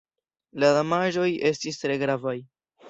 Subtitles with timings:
[0.63, 2.39] La damaĝoj estis tre gravaj.